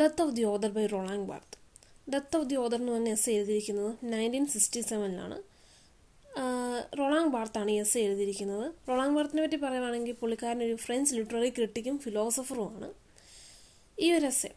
Death 0.00 0.22
of 0.22 0.34
the 0.34 0.42
other 0.44 0.70
by 0.70 0.84
Roland 0.86 1.26
Barthes 1.26 1.56
death 2.10 2.36
of 2.36 2.46
the 2.48 2.56
other 2.56 2.78
എന്ന് 2.80 2.92
പറഞ്ഞ 2.92 3.08
S 3.08 3.30
എഴുതിയിരിക്കുന്നത് 3.30 3.92
nineteen 4.04 4.46
sixty 4.46 4.80
സെവനിലാണ് 4.80 5.38
Roland 6.98 7.30
ബാർത്താണ് 7.30 7.70
എസ് 7.82 7.98
എഴുതിയിരിക്കുന്നത്. 7.98 8.66
റൊളാങ് 8.88 9.14
ബാർത്തിനെ 9.16 9.42
പറ്റി 9.42 9.56
പറയുവാണെങ്കിൽ 9.56 10.12
പുള്ളിക്കാരൻ 10.12 10.60
ഒരു 10.62 10.76
ഫ്രഞ്ച് 10.76 11.14
ലിറ്റററി 11.14 11.50
ക്രിട്ടിക്കും 11.50 11.96
ഫിലോസഫറുമാണ് 11.98 12.88
ഈ 13.98 14.08
ഒരു 14.12 14.26
S 14.26 14.50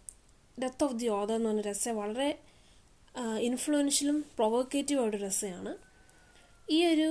death 0.58 0.84
of 0.84 0.96
the 1.00 1.08
author 1.10 1.36
എന്ന് 1.36 1.50
പറഞ്ഞ 1.50 1.70
എസ് 1.70 1.94
വളരെ 2.00 2.30
ഇൻഫ്ലുവൻഷ്യലും 3.42 4.18
പ്രൊവോക്കേറ്റീവായിട്ടൊരു 4.38 5.24
ഒരു 5.24 5.32
എസ്സയാണ് 5.32 5.72
ഈ 6.68 6.80
ഒരു 6.86 7.10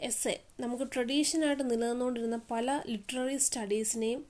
എസ്സെ 0.00 0.34
നമുക്ക് 0.60 0.84
ട്രഡീഷനായിട്ട് 0.94 1.64
നിലനിന്നുകൊണ്ടിരുന്ന 1.70 2.38
പല 2.50 2.66
ലിറ്റററി 2.86 3.36
സ്റ്റഡീസിനെയും 3.36 4.22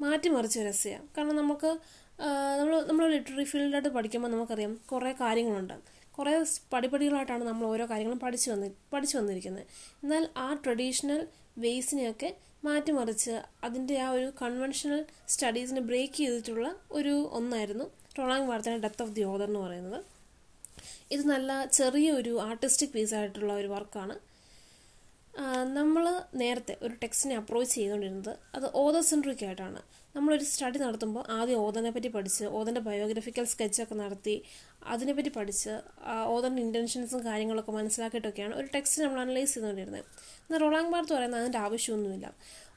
മാറ്റിമറിച്ച 0.00 0.56
ഒരു 0.58 0.66
രസയാണ് 0.68 1.06
കാരണം 1.16 1.36
നമുക്ക് 1.36 1.70
നമ്മൾ 2.18 2.74
നമ്മൾ 2.88 3.04
ലിറ്റററി 3.12 3.44
ഫീൽഡായിട്ട് 3.44 3.88
പഠിക്കുമ്പോൾ 3.88 4.28
നമുക്കറിയാം 4.28 4.72
കുറേ 4.90 5.12
കാര്യങ്ങളുണ്ട്. 5.20 5.76
കുറേ 6.16 6.32
പടിപടികളായിട്ടാണ് 6.72 7.44
നമ്മൾ 7.44 7.64
ഓരോ 7.66 7.84
കാര്യങ്ങളും 7.90 8.20
പഠിച്ചു 8.24 8.48
വന്നി 8.50 8.68
പഠിച്ചു 8.92 9.14
വന്നിരിക്കുന്നത് 9.18 9.66
എന്നാൽ 10.04 10.24
ആ 10.36 10.48
ട്രഡീഷണൽ 10.64 11.20
വേസിനെയൊക്കെ 11.64 12.28
മാറ്റിമറിച്ച് 12.64 13.34
അതിന്റെ 13.64 13.96
ആ 14.00 14.08
ഒരു 14.10 14.28
കൺവെൻഷണൽ 14.42 15.00
സ്റ്റഡീസിനെ 15.28 15.80
ബ്രേക്ക് 15.80 16.14
ചെയ്തിട്ടുള്ള 16.14 16.68
ഒരു 16.92 17.14
ഒന്നായിരുന്നു 17.38 17.86
റൊളാങ് 18.18 18.48
വാർത്തയുടെ 18.50 18.82
ഡെത്ത് 18.86 19.02
ഓഫ് 19.02 19.12
ദി 19.12 19.22
ഓദർ 19.32 19.48
എന്ന് 19.48 19.60
പറയുന്നത്. 19.60 19.98
ഇത് 21.14 21.24
നല്ല 21.26 21.50
ചെറിയൊരു 21.78 22.32
ആർട്ടിസ്റ്റിക് 22.48 22.94
പീസായിട്ടുള്ള 22.94 23.52
ഒരു 23.52 23.68
വർക്കാണ് 23.68 24.14
നമ്മൾ 25.76 26.22
നേരത്തെ 26.34 26.76
ഒരു 26.82 26.94
ടെക്സ്റ്റിനെ 26.94 27.36
അപ്രോച്ച് 27.36 27.74
ചെയ്തുകൊണ്ടിരുന്നത് 27.74 28.38
അത് 28.54 28.70
ഓദർ 28.74 29.00
സെൻട്രിക് 29.00 29.44
ആയിട്ടാണ്. 29.44 29.82
നമ്മളൊരു 30.16 30.44
സ്റ്റഡി 30.44 30.78
നടത്തുമ്പോൾ 30.78 31.24
ആദ്യം 31.30 31.58
ഓദനെ 31.58 31.90
പറ്റി 31.90 32.08
പഠിച്ച് 32.08 32.44
ഓതന്റെ 32.44 32.80
ബയോഗ്രഫിക്കൽ 32.80 33.44
സ്കെച്ചൊക്കെ 33.44 33.94
നടത്തി 33.94 34.42
അതിനെപ്പറ്റി 34.86 35.28
പഠിച്ച് 35.28 35.80
ഓദറിന്റെ 36.26 36.62
ഇന്റൻഷൻസും 36.62 37.24
കാര്യങ്ങളൊക്കെ 37.26 37.72
മനസ്സിലാക്കിയിട്ടൊക്കെയാണ് 37.72 38.54
ഒരു 38.54 38.68
ടെക്സ്റ്റ് 38.74 39.02
നമ്മൾ 39.02 39.20
അനലൈസ് 39.20 39.54
ചെയ്തുകൊണ്ടിരുന്നത്. 39.54 40.04
എന്നാൽ 40.40 40.60
റോളാങ് 40.60 40.92
ബാർത്ത് 40.92 41.14
പറയുന്നത് 41.14 41.40
അതിന്റെ 41.40 41.58
ആവശ്യമൊന്നുമില്ല. 41.58 42.34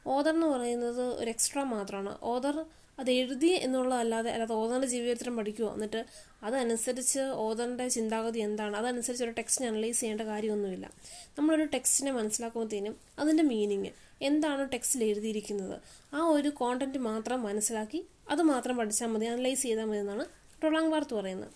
ഓദർ 0.08 0.34
എന്ന് 0.34 0.48
പറയുന്നത് 0.48 1.02
ഒരു 1.02 1.30
എക്സ്ട്രാ 1.30 1.64
മാത്രമാണ്. 1.64 2.18
ഓദർ 2.24 2.66
അത് 3.00 3.12
എഴുതി 3.12 3.48
എന്നുള്ളതല്ലാതെ 3.48 4.32
അല്ലാതെ 4.32 4.54
ഓദറിന്റെ 4.54 4.88
ജീവചരിത്രം 4.88 5.38
പഠിക്കുമോ 5.38 5.74
എന്നിട്ട് 5.74 6.06
അതനുസരിച്ച് 6.44 7.20
ഓദറിന്റെ 7.20 7.88
ചിന്താഗതി 7.88 8.40
എന്താണ്? 8.40 8.78
അതനുസരിച്ച് 8.78 9.24
ഒരു 9.24 9.32
ടെക്സ്റ്റിനെ 9.32 9.70
അനലൈസ് 9.70 10.00
ചെയ്യേണ്ട 10.00 10.22
കാര്യമൊന്നുമില്ല. 10.22 10.92
നമ്മളൊരു 11.38 11.66
ടെക്സ്റ്റിനെ 11.66 12.12
മനസ്സിലാക്കുമ്പോഴത്തേനും 12.12 12.98
അതിന്റെ 13.20 13.44
മീനിങ് 13.44 13.92
എന്താണ് 14.22 14.72
ടെക്സ്റ്റിൽ 14.72 15.04
എഴുതിയിരിക്കുന്നത്? 15.04 15.82
ആ 16.14 16.28
ഒരു 16.28 16.50
കോണ്ടന്റ് 16.50 16.98
മാത്രം 16.98 17.44
മനസ്സിലാക്കി 17.44 18.08
അത് 18.30 18.42
മാത്രം 18.42 18.78
പഠിച്ചാൽ 18.78 19.08
മതി 19.08 19.26
അനലൈസ് 19.26 19.64
ചെയ്താൽ 19.64 19.86
മതി 19.86 19.98
എന്നാണ് 19.98 20.26
ടൊളാങ് 20.64 20.92
വാർത്ത് 20.92 21.14
പറയുന്നത്. 21.14 21.52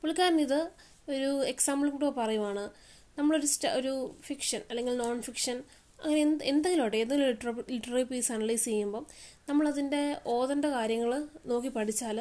പുള്ളിക്കാരൻ 0.00 0.40
ഇത് 0.40 0.70
ഒരു 1.08 1.44
എക്സാമ്പിൾ 1.44 1.90
കൂടെ 1.90 2.10
പറയുവാണ്. 2.10 2.70
നമ്മളൊരു 3.18 3.46
സ്റ്റ 3.46 3.66
ഒരു 3.66 4.14
ഫിക്ഷൻ 4.22 4.60
അല്ലെങ്കിൽ 4.70 4.96
നോൺ 4.96 5.22
ഫിക്ഷൻ 5.22 5.62
അങ്ങനെ 6.04 6.20
എന്ത് 6.20 6.44
എന്തെങ്കിലും 6.44 6.84
ആട്ടെ 6.84 6.96
ഏതെങ്കിലും 6.96 7.28
ലിറ്ററ 7.28 7.70
ലിറ്റററി 7.70 8.02
പീസ് 8.02 8.32
അനലൈസ് 8.32 8.64
ചെയ്യുമ്പം 8.64 9.06
നമ്മളതിന്റെ 9.52 10.16
ഓതന്റെ 10.26 10.68
കാര്യങ്ങൾ 10.68 11.10
നോക്കി 11.46 11.68
പഠിച്ചാൽ 11.68 12.18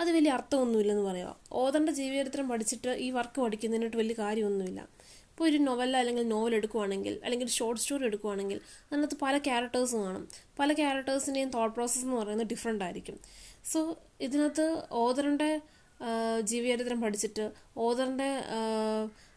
അത് 0.00 0.08
വലിയ 0.16 0.30
അർത്ഥമൊന്നുമില്ലെന്ന് 0.30 1.04
പറയാം. 1.10 1.34
ഓതന്റെ 1.52 1.92
ജീവചരിത്രം 1.92 2.48
പഠിച്ചിട്ട് 2.48 2.90
ഈ 3.04 3.10
വർക്ക് 3.10 3.38
പഠിക്കുന്നതിനായിട്ട് 3.40 3.96
വലിയ 3.96 4.14
കാര്യമൊന്നുമില്ല. 4.18 4.80
ഇപ്പോൾ 5.30 5.44
ഒരു 5.48 5.56
നോവല 5.56 5.96
അല്ലെങ്കിൽ 5.96 6.28
നോവൽ 6.28 6.54
എടുക്കുവാണെങ്കിൽ 6.54 7.20
അല്ലെങ്കിൽ 7.24 7.48
ഷോർട്ട് 7.48 7.80
സ്റ്റോറി 7.82 8.04
എടുക്കുവാണെങ്കിൽ 8.04 8.60
അതിനകത്ത് 8.90 9.16
പല 9.22 9.38
ക്യാരക്ടേഴ്സ് 9.38 9.96
കാണും. 9.96 10.28
പല 10.58 10.72
ക്യാരക്ടേഴ്സിന്റെയും 10.72 11.50
തോട്ട് 11.50 11.74
പ്രോസസ്സ് 11.74 12.04
എന്ന് 12.04 12.16
പറയുന്നത് 12.16 12.46
ഡിഫറെന്റ് 12.46 12.84
ആയിരിക്കും. 12.84 13.16
സോ 13.72 13.80
ഇതിനകത്ത് 14.20 14.66
ഓതറിന്റെ 15.04 15.50
ജീവചരിത്രം 16.42 17.00
പഠിച്ചിട്ട് 17.00 17.46
ഓതറിന്റെ 17.76 18.30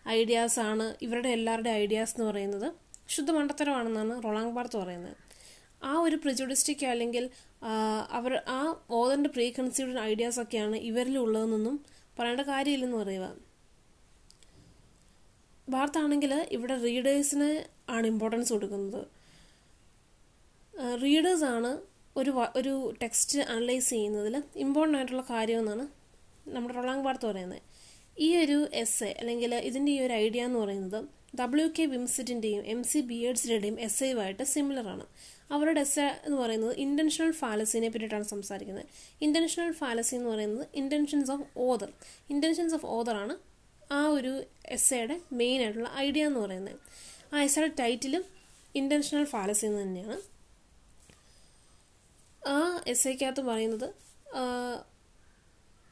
ഐഡിയാസാണ് 0.07 0.95
ഇവരുടെ 1.01 1.29
എല്ലാവരുടെ 1.29 1.69
ഐഡിയാസ് 1.69 2.15
എന്ന് 2.17 2.29
പറയുന്നത് 2.31 2.73
ശുദ്ധ 3.07 3.31
മണ്ടത്തരമാണെന്നാണ് 3.31 4.23
റൊളാങ് 4.23 4.51
ബാർത്ത് 4.51 4.77
പറയുന്നത്. 4.77 5.28
ആ 5.81 5.93
ഒരു 5.99 6.15
പ്രിജുഡിസ്റ്റിക് 6.15 6.85
അല്ലെങ്കിൽ 6.85 7.29
അവർ 8.17 8.33
ആ 8.47 8.61
ഓതറിന്റെ 8.89 9.29
പ്രീ 9.35 9.45
കൺസീവ്ഡ് 9.51 9.99
ഐഡിയാസ് 9.99 10.39
ഒക്കെയാണ് 10.39 10.77
ഇവരിലുള്ളതെന്നൊന്നും 10.89 11.75
പറയേണ്ട 12.19 12.41
കാര്യമില്ലെന്ന് 12.41 12.97
പറയുക. 12.97 13.27
ബാർത്താണെങ്കിൽ 15.69 16.33
ഇവിടെ 16.55 16.75
റീഡേഴ്സിന് 16.87 17.49
ആണ് 17.89 18.07
ഇമ്പോർട്ടൻസ് 18.07 18.53
കൊടുക്കുന്നത്. 18.53 19.01
റീഡേഴ്സാണ് 21.03 21.71
ഒരു 22.17 22.31
ഒരു 22.59 22.73
ടെക്സ്റ്റ് 23.01 23.39
അനലൈസ് 23.39 23.89
ചെയ്യുന്നതിൽ 23.89 24.35
ഇമ്പോർട്ടന്റ് 24.65 24.97
ആയിട്ടുള്ള 24.99 25.23
കാര്യമെന്നാണ് 25.29 25.85
നമ്മുടെ 26.53 26.73
റൊളാങ് 26.77 27.05
വാർത്ത 27.07 27.25
പറയുന്നത്. 27.25 27.61
ഈ 28.17 28.29
ഒരു 28.43 28.57
എസ് 28.73 29.03
എ 29.03 29.11
അല്ലെങ്കിൽ 29.19 29.55
ഇതിന്റെ 29.69 29.91
ഈ 29.91 29.99
ഒരു 30.05 30.13
ഐഡിയ 30.13 30.45
എന്ന് 30.47 30.59
പറയുന്നത് 30.59 30.99
ഡബ്ല്യു 31.39 31.67
കെ 31.77 31.83
വിംസിറ്റിന്റെയും 31.95 32.63
എം 32.73 32.81
സി 32.83 32.99
ബിയേഡ്സിന്റെയും 33.11 33.79
എസ് 33.87 34.03
എയുമായിട്ട് 34.03 34.43
ആണ്. 34.95 35.05
അവരുടെ 35.51 35.79
എസ് 35.79 35.99
എന്ന് 35.99 36.37
പറയുന്നത് 36.37 36.75
ഇന്റൻഷണൽ 36.75 37.31
ഫാലസിനെ 37.31 37.89
പറ്റിയിട്ടാണ് 37.89 38.23
സംസാരിക്കുന്നത്. 38.23 38.85
ഇന്റൻഷണൽ 39.21 39.71
ഫാലസി 39.71 40.15
എന്ന് 40.15 40.29
പറയുന്നത് 40.29 40.67
intentions 40.73 41.31
of 41.31 41.45
author 41.57 41.93
intentions 42.29 42.73
of 42.73 42.85
ഓദറാണ് 42.85 43.35
ആ 43.93 44.07
ഒരു 44.07 44.43
എസ്സയുടെ 44.65 45.21
മെയിൻ 45.31 45.61
ആയിട്ടുള്ള 45.61 45.91
ഐഡിയ 45.95 46.25
എന്ന് 46.25 46.39
പറയുന്നത്. 46.39 46.75
ആ 47.33 47.41
എസ്സയുടെ 47.41 47.73
ടൈറ്റിലും 47.79 48.23
ഇന്റൻഷണൽ 48.75 49.23
ഫാലസി 49.23 49.65
എന്ന് 49.65 49.81
തന്നെയാണ്. 49.81 50.17
ആ 52.47 52.83
എസ്സേക്കകത്ത് 52.87 53.41
പറയുന്നത് 53.41 53.89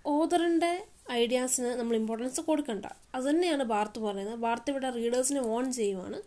ഓദറിന്റെ 0.06 0.88
ഐഡിയാസിന് 1.12 1.68
നമ്മൾ 1.68 1.96
ഇമ്പോർട്ടൻസ് 1.96 2.42
കൊടുക്കണ്ട. 2.42 2.86
അത് 3.16 3.24
തന്നെയാണ് 3.30 3.64
ബാർത്ത് 3.64 4.00
പറയുന്നത്. 4.00 4.40
ബാർത്ത് 4.40 4.70
ഇവിടെ 4.72 4.90
റീഡേഴ്സിനെ 4.90 5.42
ഓൺ 5.42 5.72
ചെയ്യുവാണ്. 5.72 6.22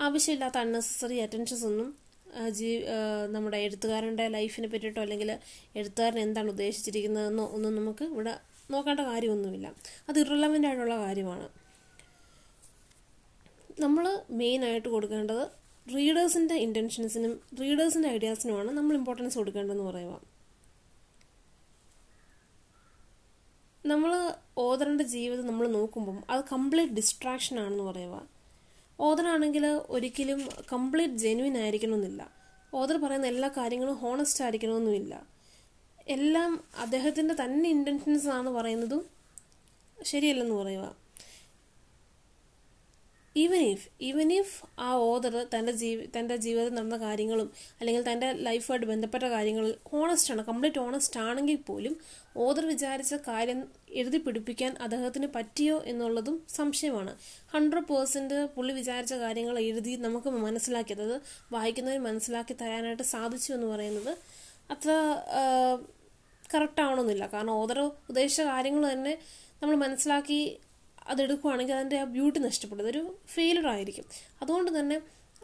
ആവശ്യമില്ലാത്ത 0.00 0.58
അൺനെസസറി 0.58 1.16
അറ്റൻഷൻസ് 1.16 1.64
ഒന്നും 1.64 2.07
ജീ 2.58 2.68
നമ്മുടെ 3.34 3.56
എഴുത്തുകാരന്റെ 3.56 4.28
ലൈഫിനെ 4.28 4.68
പറ്റിയിട്ടോ 4.68 5.00
അല്ലെങ്കിൽ 5.00 5.30
എഴുത്തുകാരൻ 5.76 6.20
എന്താണ് 6.20 6.48
ഉദ്ദേശിച്ചിരിക്കുന്നതെന്നോ 6.48 7.46
ഒന്നും 7.46 7.76
നമുക്ക് 7.76 8.04
ഇവിടെ 8.04 8.34
നോക്കേണ്ട 8.70 9.00
കാര്യമൊന്നുമില്ല. 9.00 9.74
അത് 10.08 10.18
ഇറലവന്റ് 10.20 10.68
ആയിട്ടുള്ള 10.68 10.96
കാര്യമാണ്. 11.06 11.48
നമ്മൾ 13.80 14.04
മെയിനായിട്ട് 14.30 14.88
കൊടുക്കേണ്ടത് 14.88 15.44
റീഡേഴ്സിന്റെ 15.94 16.54
ഇന്റൻഷൻസിനും 16.54 17.32
റീഡേഴ്സിന്റെ 17.60 18.08
ഐഡിയാസിനുമാണ് 18.08 18.70
നമ്മൾ 18.78 18.94
ഇമ്പോർട്ടൻസ് 18.96 19.38
കൊടുക്കേണ്ടതെന്ന് 19.38 19.84
പറയുക. 19.84 20.14
നമ്മൾ 23.86 24.10
ഓതറിന്റെ 24.58 25.04
ജീവിതം 25.04 25.46
നമ്മൾ 25.46 25.66
നോക്കുമ്പം 25.68 26.18
അത് 26.30 26.44
കംപ്ലീറ്റ് 26.52 26.92
ഡിസ്ട്രാക്ഷൻ 26.92 27.60
ആണെന്ന് 27.60 27.84
പറയുക. 27.84 28.16
ഓദറാണെങ്കിൽ 29.00 29.66
ഒരിക്കലും 29.66 30.48
കംപ്ലീറ്റ് 30.72 31.14
ജെനുവിൻ 31.14 31.58
ആയിരിക്കണമെന്നില്ല. 31.58 32.30
ഓദർ 32.74 32.96
പറയുന്ന 32.96 33.26
എല്ലാ 33.26 33.48
കാര്യങ്ങളും 33.48 33.94
ഹോണസ്റ്റ് 33.94 34.44
ആയിരിക്കണമെന്നുമില്ല. 34.44 35.26
എല്ലാം 36.08 36.64
അദ്ദേഹത്തിന്റെ 36.78 37.34
തന്നെ 37.34 37.70
ഇന്റൻഷൻസ് 37.70 38.28
ആണ് 38.28 38.50
പറയുന്നതും 38.50 39.06
ശരിയല്ലെന്ന് 40.02 40.54
പറയുക. 40.54 41.07
ഈവൻ 43.40 43.62
ഇഫ് 43.72 43.86
ഈവൻ 44.08 44.28
ഇഫ് 44.38 44.54
ആ 44.86 44.90
ഓദർ 45.10 45.34
തന്റെ 45.54 45.72
ജീവി 45.80 46.02
തന്റെ 46.16 46.36
ജീവിതത്തിൽ 46.44 46.74
നടന്ന 46.78 46.96
കാര്യങ്ങളും 47.04 47.48
അല്ലെങ്കിൽ 47.78 48.02
തന്റെ 48.10 48.28
ലൈഫുമായിട്ട് 48.46 48.86
ബന്ധപ്പെട്ട 48.92 49.26
കാര്യങ്ങൾ 49.34 49.66
ഓണസ്റ്റ് 50.00 50.32
ആണ് 50.34 50.42
കംപ്ലീറ്റ് 50.50 50.80
ഓണസ്റ്റ് 50.84 51.20
ആണെങ്കിൽ 51.26 51.58
പോലും 51.68 51.94
ഓദർ 52.46 52.64
വിചാരിച്ച 52.72 53.14
കാര്യം 53.28 53.60
എഴുതി 54.00 54.18
പിടിപ്പിക്കാൻ 54.26 54.72
അദ്ദേഹത്തിന് 54.84 55.28
പറ്റിയോ 55.36 55.76
എന്നുള്ളതും 55.92 56.36
സംശയമാണ്. 56.58 57.12
ഹൺഡ്രഡ് 57.54 57.88
പേഴ്സന്റ് 57.90 58.38
പുള്ളി 58.56 58.72
വിചാരിച്ച 58.80 59.14
കാര്യങ്ങൾ 59.24 59.56
എഴുതി 59.68 59.94
നമുക്ക് 60.06 60.32
മനസ്സിലാക്കിയത് 60.46 61.16
വായിക്കുന്നവർ 61.56 62.00
മനസ്സിലാക്കി 62.08 62.56
തരാനായിട്ട് 62.62 63.06
സാധിച്ചു 63.14 63.50
എന്ന് 63.56 63.68
പറയുന്നത് 63.74 64.12
അത്ര 64.74 64.90
കറക്റ്റ് 66.44 66.82
ആവണമെന്നില്ല. 66.84 67.24
കാരണം 67.34 67.54
ഓദർ 67.62 67.78
ഉദ്ദേശിച്ച 68.10 68.42
കാര്യങ്ങൾ 68.52 68.84
തന്നെ 68.92 69.14
നമ്മൾ 69.62 69.76
മനസ്സിലാക്കി 69.84 70.40
അതെടുക്കുവാണെങ്കിൽ 71.08 71.74
അതിന്റെ 71.74 71.98
ആ 72.02 72.04
ബ്യൂട്ടി 72.16 72.38
നഷ്ടപ്പെടും. 72.38 72.82
അതൊരു 72.84 73.02
ഫെയിലർ 73.34 73.66
ആയിരിക്കും. 73.74 74.06
അതുകൊണ്ട് 74.42 74.70
തന്നെ 74.78 74.96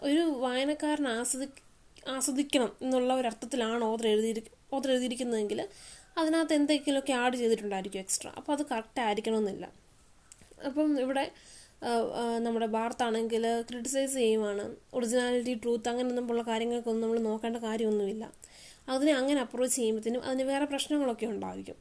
ഒരു 0.09 0.23
വായനക്കാരൻ 0.45 1.09
ആസ്വദി 1.09 1.49
ആസ്വദിക്കണം 2.15 2.71
എന്നുള്ള 2.83 3.11
ഒരു 3.21 3.27
അർത്ഥത്തിലാണ് 3.27 3.85
ഓദർ 3.85 4.07
എഴുതി 4.09 4.43
ഓതർ 4.73 4.91
എഴുതിയിരിക്കുന്നതെങ്കിൽ 4.95 5.61
അതിനകത്ത് 6.19 6.55
എന്തെങ്കിലുമൊക്കെ 6.55 7.13
ആഡ് 7.13 7.37
ചെയ്തിട്ടുണ്ടായിരിക്കും 7.37 8.01
എക്സ്ട്രാ 8.01 8.31
അപ്പോൾ 8.39 8.53
അത് 8.57 8.63
കറക്റ്റ് 8.71 9.01
ആയിരിക്കണമെന്നില്ല. 9.01 9.65
അപ്പം 10.67 10.91
ഇവിടെ 11.05 11.25
നമ്മുടെ 12.45 12.67
ബാർത്താണെങ്കിൽ 12.75 13.45
ക്രിട്ടിസൈസ് 13.71 14.15
ചെയ്യുവാണ്. 14.15 14.65
ഒറിജിനാലിറ്റി 14.95 15.55
ട്രൂത്ത് 15.63 15.89
അങ്ങനെ 15.89 16.09
ഒന്നുമുള്ള 16.09 16.43
കാര്യങ്ങൾക്കൊന്നും 16.43 17.05
നമ്മൾ 17.05 17.19
നോക്കേണ്ട 17.31 17.57
കാര്യമൊന്നുമില്ല. 17.57 18.25
അതിനെ 18.89 19.13
അങ്ങനെ 19.13 19.41
അപ്രോച്ച് 19.41 19.77
ചെയ്യുമ്പോഴത്തേനും 19.77 20.25
അതിന് 20.25 20.43
വേറെ 20.43 20.65
പ്രശ്നങ്ങളൊക്കെ 20.65 21.27
ഉണ്ടായിരിക്കും. 21.27 21.77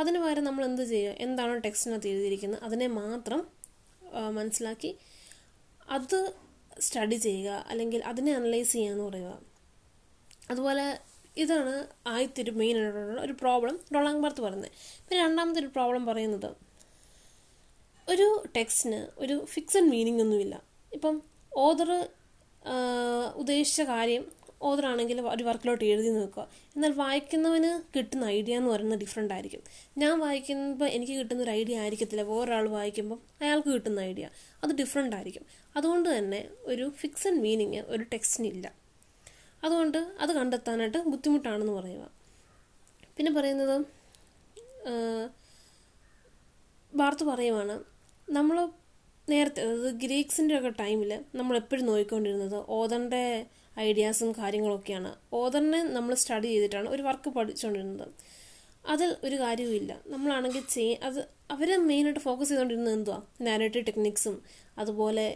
അതിന് 0.00 0.18
പകരം 0.18 0.44
നമ്മൾ 0.44 0.64
എന്ത് 0.64 0.82
ചെയ്യുക? 0.82 1.14
എന്താണോ 1.26 1.54
ടെക്സ്റ്റിനകത്ത് 1.66 2.08
എഴുതിയിരിക്കുന്നത്. 2.08 2.62
അതിനെ 2.62 2.86
മാത്രം 2.86 3.40
മനസ്സിലാക്കി 4.38 4.90
അത് 5.90 6.18
സ്റ്റഡി 6.80 7.16
ചെയ്യുക. 7.26 7.64
അല്ലെങ്കിൽ 7.68 8.04
അതിനെ 8.04 8.32
അനലൈസ് 8.34 8.72
ചെയ്യുക 8.72 8.92
എന്ന് 8.92 9.04
പറയുക. 9.04 9.30
അതുപോലെ 10.50 10.84
ഇതാണ് 11.36 11.72
ആദ്യത്തെ 12.06 12.50
മെയിൻ 12.50 12.76
ആയിട്ടുള്ള 12.82 13.20
ഒരു 13.22 13.34
പ്രോബ്ലം 13.40 13.76
ഡൊളാങ് 13.94 14.22
ബർത്ത് 14.22 14.40
പറയുന്നത്. 14.40 14.72
പിന്നെ 15.08 15.20
രണ്ടാമത്തെ 15.24 15.60
ഒരു 15.60 15.66
പ്രോബ്ലം 15.66 16.06
പറയുന്നത് 16.06 16.50
ഒരു 18.08 18.26
ടെക്സ്റ്റിന് 18.56 19.00
ഒരു 19.18 19.44
ഫിക്സഡ് 19.44 19.90
മീനിങ് 19.94 20.20
ഒന്നുമില്ല. 20.20 20.62
ഇപ്പം 20.92 21.22
ഓദർ 21.56 21.90
ഉദ്ദേശിച്ച 23.34 23.80
കാര്യം 23.80 24.24
ഓദറാണെങ്കിൽ 24.62 25.20
ഒരു 25.20 25.44
വർക്കിലോട്ട് 25.44 25.84
എഴുതി 25.84 26.08
നോക്കുക. 26.08 26.48
എന്നാൽ 26.76 26.92
വായിക്കുന്നവന് 26.92 27.82
കിട്ടുന്ന 27.96 28.24
ഐഡിയ 28.24 28.56
എന്ന് 28.56 28.70
പറയുന്നത് 28.70 29.00
ഡിഫറെന്റ് 29.00 29.34
ആയിരിക്കും. 29.34 29.62
ഞാൻ 29.98 30.18
വായിക്കുമ്പോൾ 30.18 30.88
എനിക്ക് 30.88 31.12
കിട്ടുന്ന 31.12 31.42
ഒരു 31.42 31.50
ഐഡിയ 31.50 31.78
ആയിരിക്കത്തില്ല. 31.78 32.22
വേറൊരാൾ 32.22 32.68
വായിക്കുമ്പോൾ 32.68 33.18
അയാൾക്ക് 33.42 33.68
കിട്ടുന്ന 33.68 34.00
ഐഡിയ 34.00 34.28
അത് 34.64 34.72
ഡിഫറെന്റ് 34.74 35.16
ആയിരിക്കും. 35.16 35.44
അതുകൊണ്ട് 35.76 36.18
തന്നെ 36.18 36.48
ഒരു 36.62 36.92
ഫിക്സഡ് 37.00 37.40
മീനിങ് 37.40 37.82
ഒരു 37.86 38.02
ടെക്സ്റ്റിനില്ല 38.02 38.72
അതുകൊണ്ട് 39.64 39.98
അത് 39.98 40.32
കണ്ടെത്താനായിട്ട് 40.32 40.98
ബുദ്ധിമുട്ടാണെന്ന് 40.98 41.72
പറയുക. 41.72 42.04
പിന്നെ 43.16 43.32
പറയുന്നത് 43.32 43.76
വാർത്ത 46.94 47.22
പറയുവാണ് 47.24 47.84
നമ്മൾ 48.30 48.68
നേരത്തെ 49.30 49.62
അതായത് 49.62 49.94
ഗ്രീക്സിന്റെ 49.94 50.58
ഒക്കെ 50.58 50.68
ടൈമിൽ 50.68 51.24
നമ്മൾ 51.34 51.56
എപ്പോഴും 51.56 51.86
നോക്കിക്കൊണ്ടിരുന്നത് 51.86 52.64
ഓദറിന്റെ 52.68 53.46
ഐഡിയാസും 53.86 54.30
കാര്യങ്ങളൊക്കെയാണ്. 54.40 55.10
ഓദറിനെ 55.40 55.80
നമ്മൾ 55.96 56.14
സ്റ്റഡി 56.22 56.48
ചെയ്തിട്ടാണ് 56.52 56.88
ഒരു 56.94 57.02
വർക്ക് 57.08 57.30
പഠിച്ചുകൊണ്ടിരുന്നത് 57.36 58.06
അതിൽ 58.92 59.10
ഒരു 59.26 59.36
കാര്യവുമില്ല 59.42 59.92
നമ്മളാണെങ്കിൽ 60.12 60.62
ചെയ് 60.74 60.94
അത് 61.06 61.20
അവർ 61.54 61.68
മെയിനായിട്ട് 61.88 62.20
ഫോക്കസ് 62.20 62.48
ചെയ്തുകൊണ്ടിരുന്നത് 62.50 62.94
എന്തുവാ? 62.98 63.18
നാരേറ്റീവ് 63.46 63.86
ടെക്നിക്സും 63.86 64.36
അതുപോലെ 64.82 65.26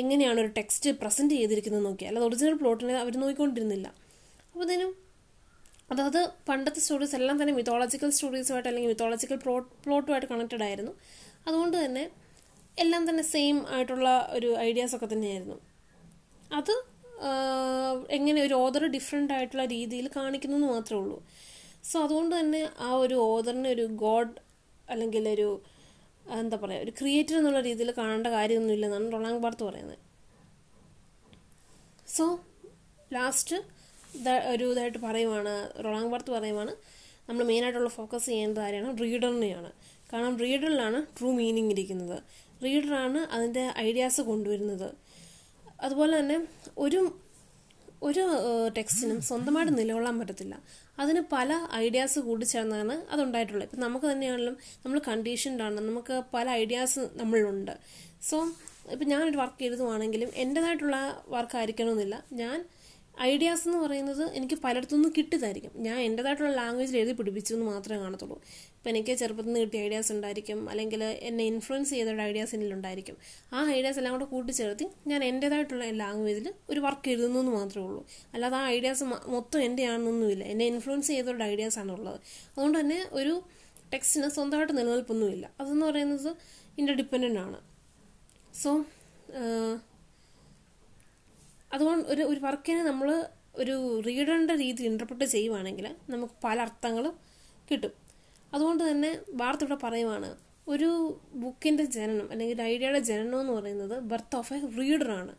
എങ്ങനെയാണ് 0.00 0.38
ഒരു 0.40 0.50
ടെക്സ്റ്റ് 0.58 0.90
പ്രസന്റ് 1.00 1.34
ചെയ്തിരിക്കുന്നത് 1.40 1.84
നോക്കി 1.86 2.04
അല്ലാതെ 2.08 2.26
ഒറിജിനൽ 2.28 2.56
പ്ലോട്ടിനെ 2.62 2.94
അവർ 3.02 3.14
നോക്കിക്കൊണ്ടിരുന്നില്ല. 3.22 3.86
അപ്പോൾ 4.52 4.64
അതിനും 4.66 4.90
അതായത് 5.92 6.20
പണ്ടത്തെ 6.48 6.80
സ്റ്റോറീസ് 6.80 7.16
എല്ലാം 7.18 7.36
തന്നെ 7.40 7.54
മിത്തോളജിക്കൽ 7.54 8.10
സ്റ്റോറീസുമായിട്ട് 8.16 8.68
അല്ലെങ്കിൽ 8.68 8.90
മിത്തോളജിക്കൽ 8.92 9.38
പ്ലോട്ട് 9.44 9.68
പ്ലോട്ടുമായിട്ട് 9.84 10.28
കണക്റ്റഡ് 10.32 10.64
ആയിരുന്നു. 10.68 10.92
അതുകൊണ്ട് 11.46 11.76
തന്നെ 11.84 12.04
എല്ലാം 12.78 13.02
തന്നെ 13.08 13.24
സെയിം 13.34 13.56
ആയിട്ടുള്ള 13.74 14.08
ഒരു 14.36 14.50
ഐഡിയാസൊക്കെ 14.66 15.08
തന്നെയായിരുന്നു. 15.12 15.56
അത് 16.58 16.74
എങ്ങനെ 18.16 18.38
ഒരു 18.46 18.54
ഓദർ 18.64 18.82
ഡിഫറെന്റ് 18.96 19.32
ആയിട്ടുള്ള 19.36 19.64
രീതിയിൽ 19.74 20.06
കാണിക്കുന്നു 20.16 20.56
എന്ന് 20.58 20.68
മാത്രമേ 20.74 20.98
ഉള്ളൂ. 21.02 21.18
സോ 21.90 21.96
അതുകൊണ്ട് 22.06 22.32
തന്നെ 22.38 22.62
ആ 22.86 22.88
ഒരു 23.04 23.16
ഓദറിനെ 23.32 23.68
ഒരു 23.76 23.84
ഗോഡ് 24.04 24.34
അല്ലെങ്കിൽ 24.92 25.24
ഒരു 25.36 25.48
എന്താ 26.40 26.56
പറയുക 26.62 26.84
ഒരു 26.84 26.92
ക്രിയേറ്റർ 26.98 27.34
എന്നുള്ള 27.38 27.60
രീതിയിൽ 27.68 27.90
കാണേണ്ട 28.00 28.28
കാര്യമൊന്നുമില്ലെന്നാണ് 28.36 29.06
റൊണാങ് 29.14 29.40
ബാർത്ത് 29.44 29.64
പറയുന്നത്. 29.68 29.98
സോ 32.16 32.24
ലാസ്റ്റ് 33.16 33.56
ഒരു 34.52 34.66
ഇതായിട്ട് 34.72 35.00
പറയുവാണ് 35.06 35.54
റൊണാങ് 35.84 36.10
ബാർത്ത് 36.12 36.32
പറയുവാണ് 36.36 36.72
നമ്മൾ 37.28 37.42
മെയിനായിട്ടുള്ള 37.50 37.90
ഫോക്കസ് 37.98 38.26
ചെയ്യേണ്ട 38.30 38.56
കാര്യമാണ് 38.64 38.94
റീഡറിനെയാണ് 39.02 39.70
കാരണം 40.12 40.34
റീഡറിലാണ് 40.44 40.98
ട്രൂ 41.18 41.28
മീനിങ് 41.40 41.72
ഇരിക്കുന്നത്. 41.74 42.18
റീഡറാണ് 42.64 43.20
അതിന്റെ 43.36 43.64
ഐഡിയാസ് 43.86 44.20
കൊണ്ടുവരുന്നത്. 44.30 44.88
അതുപോലെ 45.86 46.14
തന്നെ 46.20 46.38
ഒരു 46.86 47.00
ഒരു 48.08 48.24
ടെക്സ്റ്റിനും 48.76 49.18
സ്വന്തമായിട്ട് 49.28 49.72
നിലകൊള്ളാൻ 49.78 50.16
പറ്റത്തില്ല. 50.20 50.54
അതിന് 51.02 51.20
പല 51.34 51.50
ഐഡിയാസ് 51.84 52.18
കൂടി 52.26 52.46
ചേർന്നാണ് 52.50 52.94
അതുണ്ടായിട്ടുള്ളത്. 53.12 53.66
ഇപ്പം 53.68 53.80
നമുക്ക് 53.84 54.06
തന്നെയാണെങ്കിലും 54.10 54.56
നമ്മൾ 54.84 54.98
കണ്ടീഷൻഡാണ് 55.08 55.76
നമുക്ക് 55.88 56.16
പല 56.34 56.46
ഐഡിയാസ് 56.62 57.02
നമ്മളിലുണ്ട്. 57.20 57.74
സോ 58.28 58.36
ഇപ്പം 58.94 59.06
ഞാനൊരു 59.12 59.38
വർക്ക് 59.42 59.64
എഴുതുവാണെങ്കിലും 59.68 60.30
എന്റേതായിട്ടുള്ള 60.44 60.96
വർക്ക് 61.34 61.56
ആയിരിക്കണമെന്നില്ല 61.60 62.16
ഞാൻ 62.42 62.58
ഐഡിയാസ് 63.20 63.68
എന്ന് 63.68 63.78
പറയുന്നത് 63.78 64.30
എനിക്ക് 64.32 64.54
പലയിടത്തുനിന്നും 64.54 65.12
കിട്ടിയതായിരിക്കും. 65.18 65.70
ഞാൻ 65.76 66.00
എന്റേതായിട്ടുള്ള 66.00 66.54
ലാംഗ്വേജിൽ 66.54 66.96
എഴുതി 66.96 67.12
പിടിപ്പിച്ചു 67.12 67.54
എന്ന് 67.54 67.66
മാത്രമേ 67.66 67.98
കാണത്തുള്ളൂ. 67.98 68.42
ഇപ്പം 68.76 68.90
എനിക്ക് 68.90 69.12
ചെറുപ്പത്തിൽ 69.14 69.48
നിന്ന് 69.48 69.60
കിട്ടിയ 69.60 69.80
ഐഡിയാസ് 69.80 70.12
ഉണ്ടായിരിക്കും. 70.12 70.70
അല്ലെങ്കിൽ 70.70 71.04
എന്നെ 71.04 71.44
ഇൻഫ്ലുവൻസ് 71.44 71.90
ചെയ്ത 71.90 72.08
ഐഡിയാസ് 72.08 72.54
എന്നിലുണ്ടായിരിക്കും 72.54 73.16
ആ 73.52 73.70
ഐഡിയാസ് 73.70 73.98
എല്ലാം 73.98 74.14
കൂടെ 74.14 74.24
കൂട്ടിച്ചേർത്തി 74.24 74.88
ഞാൻ 75.06 75.24
എന്റേതായിട്ടുള്ള 75.24 75.84
ലാംഗ്വേജിൽ 75.84 76.54
ഒരു 76.70 76.80
വർക്ക് 76.80 77.08
എഴുതുന്നു 77.08 77.40
എന്ന് 77.40 77.52
മാത്രമേ 77.52 77.86
ഉള്ളൂ. 77.86 78.06
അല്ലാതെ 78.34 78.56
ആ 78.56 78.68
ഐഡിയാസ് 78.68 79.04
മൊത്തം 79.04 79.60
എന്റെ 79.60 79.86
ആണെന്നൊന്നുമില്ല 79.86 80.44
എന്നെ 80.44 80.66
ഇൻഫ്ലുവൻസ് 80.66 81.08
ചെയ്തവരുടെ 81.08 81.44
ഐഡിയാസ് 81.44 81.78
ആണുള്ളത് 81.78 82.20
അതുകൊണ്ട് 82.50 82.80
തന്നെ 82.80 83.06
ഒരു 83.12 83.42
ടെക്സ്റ്റിന് 83.92 84.28
സ്വന്തമായിട്ട് 84.28 84.76
നിലനിൽപ്പൊന്നുമില്ല. 84.78 85.50
അതെന്ന് 85.60 85.86
പറയുന്നത് 85.86 86.36
ഇന്റർഡിപ്പെൻഡന്റ് 86.78 87.38
ആണ്. 87.38 87.56
സോ 88.62 88.84
അതുകൊണ്ട് 91.74 92.04
ഒരു 92.14 92.22
ഒരു 92.32 92.40
വർക്കിനെ 92.46 92.82
നമ്മൾ 92.90 93.08
ഒരു 93.62 93.74
റീഡറിന്റെ 94.06 94.54
രീതിയിൽ 94.62 94.88
ഇന്റർപ്രറ്റ് 94.92 95.26
ചെയ്യുവാണെങ്കിൽ 95.34 95.86
നമുക്ക് 96.12 96.34
പല 96.44 96.56
അർത്ഥങ്ങളും 96.66 97.14
കിട്ടും. 97.70 97.92
അതുകൊണ്ട് 98.54 98.82
തന്നെ 98.90 99.10
വാർത്ത 99.40 99.64
ഇവിടെ 99.64 99.78
പറയുവാണ് 99.84 100.28
ഒരു 100.72 100.90
ബുക്കിന്റെ 101.42 101.84
ജനനം 101.96 102.26
അല്ലെങ്കിൽ 102.32 102.60
ഐഡിയയുടെ 102.72 103.00
ജനനം 103.08 103.38
എന്ന് 103.40 103.54
പറയുന്നത് 103.58 103.96
ബർത്ത് 104.10 104.36
ഓഫ് 104.40 104.52
എ 104.54 104.58
റീഡറാണ് 104.78 105.32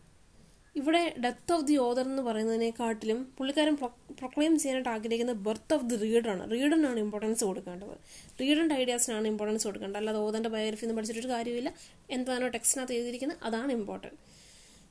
ഇവിടെ 0.76 1.02
ഡെത്ത് 1.24 1.52
ഓഫ് 1.56 1.66
ദി 1.68 1.76
ഓദർ 1.86 2.06
എന്ന് 2.12 2.24
പറയുന്നതിനെക്കാട്ടിലും 2.28 3.20
പുള്ളിക്കാരൻ 3.38 3.76
പ്രൊക്ലെയിം 4.20 4.54
ചെയ്യാനായിട്ട് 4.62 4.92
ആഗ്രഹിക്കുന്ന 4.96 5.34
ബർത്ത് 5.46 5.74
ഓഫ് 5.76 5.86
ദി 5.92 5.98
റീഡറാണ് 6.04 6.44
റീഡറിനാണ് 6.54 7.00
ഇമ്പോർട്ടൻസ് 7.06 7.44
കൊടുക്കേണ്ടത്. 7.50 7.96
റീഡറിന്റെ 8.42 8.76
ഐഡിയാസിനാണ് 8.82 9.28
ഇമ്പോർട്ടൻസ് 9.34 9.66
കൊടുക്കേണ്ടത്. 9.68 10.00
അല്ലാതെ 10.02 10.20
ഓദറിന്റെ 10.26 10.52
ബയോഗ്രഫി 10.56 10.86
ഒന്നും 10.86 10.98
പഠിച്ചിട്ടൊരു 11.00 11.32
കാര്യമില്ല 11.36 11.72
എന്താണോ 12.18 12.50
ടെക്സ്റ്റിനകത്ത് 12.56 12.96
എഴുതിയിരിക്കുന്നത്? 12.98 13.40
അതാണ് 13.50 13.72
ഇമ്പോർട്ടന്റ് 13.80 14.20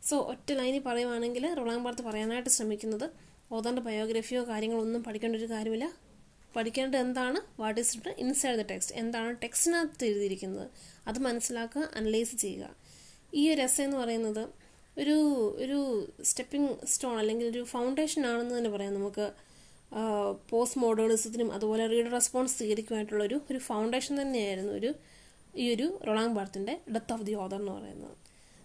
സോ 0.09 0.17
ഒറ്റ 0.33 0.53
ലൈനിൽ 0.53 0.83
പറയുവാണെങ്കിൽ 0.87 1.45
റൊളാങ് 1.55 1.85
ബാർത്ത് 1.85 2.03
പറയാനായിട്ട് 2.03 2.51
ശ്രമിക്കുന്നത് 2.51 3.07
ഓതാണ്ട് 3.53 3.81
ബയോഗ്രഫിയോ 3.81 4.43
കാര്യങ്ങളോ 4.49 4.81
ഒന്നും 4.81 5.05
പഠിക്കേണ്ട 5.05 5.37
ഒരു 5.37 5.49
കാര്യമില്ല. 5.51 5.87
പഠിക്കേണ്ടത് 6.57 7.01
എന്താണ്? 7.01 7.39
What 7.61 7.81
is 7.81 7.97
written 7.97 8.15
inside 8.25 8.59
the 8.59 8.65
text 8.71 8.95
എന്താണ് 8.97 9.37
ടെക്സ്റ്റിനകത്ത് 9.43 10.05
എഴുതിയിരിക്കുന്നത്? 10.05 10.67
അത് 11.09 11.19
മനസ്സിലാക്കുക 11.19 11.89
അനലൈസ് 11.95 12.37
ചെയ്യുക. 12.37 12.67
ഈ 13.35 13.55
ഒരു 13.55 13.61
എസ് 13.61 13.81
എന്ന് 13.81 13.97
പറയുന്നത് 13.97 14.45
ഒരു 14.99 15.17
ഒരു 15.65 15.79
സ്റ്റെപ്പിംഗ് 16.23 16.87
സ്റ്റോൺ 16.87 17.19
അല്ലെങ്കിൽ 17.19 17.47
ഒരു 17.47 17.63
ഫൗണ്ടേഷൻ 17.65 18.27
ആണെന്ന് 18.27 18.55
തന്നെ 18.59 18.71
പറയാം 18.71 18.95
നമുക്ക്. 18.95 19.27
പോസ്റ്റ് 20.51 20.81
മോഡേണിസത്തിനും 20.81 21.53
അതുപോലെ 21.53 21.87
റീഡ് 21.87 22.13
റെസ്പോൺസ് 22.13 22.59
സ്വീകരിക്കുമായിട്ടുള്ള 22.59 23.25
ഒരു 23.25 23.41
ഒരു 23.51 23.59
ഫൗണ്ടേഷൻ 23.59 24.23
തന്നെയായിരുന്നു 24.23 24.73
ഒരു 24.73 24.95
ഈ 25.57 25.75
ഒരു 25.75 25.87
റൊളാങ് 26.07 26.35
ബാർത്തിന്റെ 26.35 26.81
ഡെത്ത് 26.95 27.13
ഓഫ് 27.13 27.23
ദി 27.23 27.35
ഓദർ 27.35 27.61
എന്ന് 27.61 27.73
പറയുന്നത്. 27.73 28.17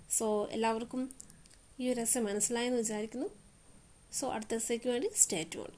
സോ 0.10 0.50
എല്ലാവർക്കും 0.52 1.29
ഈ 1.80 1.92
ഒരു 1.92 2.02
രസം 2.02 2.24
മനസ്സിലായെന്ന് 2.24 2.78
വിചാരിക്കുന്നു. 2.78 3.28
സോ 4.14 4.30
അടുത്ത 4.30 4.50
ദിവസത്തേക്ക് 4.50 4.90
വേണ്ടി 4.90 5.10
സ്റ്റേ 5.16 5.44
ട്യൂൺ 5.44 5.72